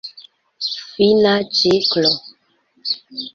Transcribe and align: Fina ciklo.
Fina 0.91 1.33
ciklo. 1.57 2.11